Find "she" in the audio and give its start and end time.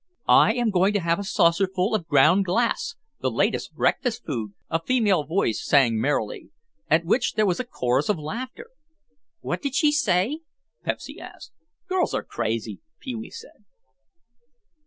9.75-9.91